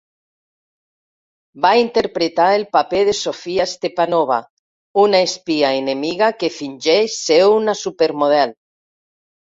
[1.65, 4.41] Va interpretar el paper de "Sofia Stepanova",
[5.05, 8.61] una espia enemiga que fingeix ser una supermodel.